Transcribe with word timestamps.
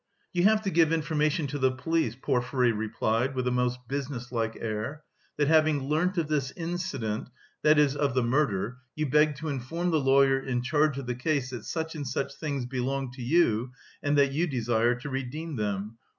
"You 0.33 0.45
have 0.45 0.63
to 0.63 0.71
give 0.71 0.91
information 0.91 1.45
to 1.45 1.59
the 1.59 1.71
police," 1.71 2.15
Porfiry 2.19 2.71
replied, 2.71 3.35
with 3.35 3.47
a 3.47 3.51
most 3.51 3.77
businesslike 3.87 4.57
air, 4.59 5.03
"that 5.37 5.47
having 5.47 5.83
learnt 5.83 6.17
of 6.17 6.27
this 6.27 6.51
incident, 6.57 7.29
that 7.61 7.77
is 7.77 7.95
of 7.95 8.15
the 8.15 8.23
murder, 8.23 8.77
you 8.95 9.05
beg 9.07 9.35
to 9.35 9.47
inform 9.49 9.91
the 9.91 9.99
lawyer 9.99 10.39
in 10.39 10.63
charge 10.63 10.97
of 10.97 11.05
the 11.05 11.13
case 11.13 11.51
that 11.51 11.65
such 11.65 11.93
and 11.93 12.07
such 12.07 12.33
things 12.33 12.65
belong 12.65 13.11
to 13.11 13.21
you, 13.21 13.73
and 14.01 14.17
that 14.17 14.31
you 14.31 14.47
desire 14.47 14.95
to 14.95 15.09
redeem 15.11 15.55
them... 15.55 15.99